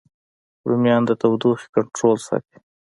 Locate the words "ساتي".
2.27-2.57